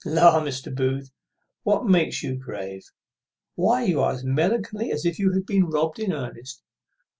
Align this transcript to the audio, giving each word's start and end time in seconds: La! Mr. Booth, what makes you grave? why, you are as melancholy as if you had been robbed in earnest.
La! 0.03 0.41
Mr. 0.43 0.73
Booth, 0.73 1.11
what 1.61 1.85
makes 1.85 2.23
you 2.23 2.35
grave? 2.35 2.81
why, 3.53 3.83
you 3.83 4.01
are 4.01 4.13
as 4.13 4.23
melancholy 4.23 4.91
as 4.91 5.05
if 5.05 5.19
you 5.19 5.31
had 5.33 5.45
been 5.45 5.67
robbed 5.69 5.99
in 5.99 6.11
earnest. 6.11 6.63